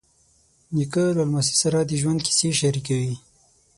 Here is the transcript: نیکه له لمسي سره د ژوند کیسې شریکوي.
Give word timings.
نیکه 0.75 1.03
له 1.07 1.13
لمسي 1.27 1.55
سره 1.63 1.79
د 1.83 1.91
ژوند 2.01 2.19
کیسې 2.25 2.49
شریکوي. 2.59 3.15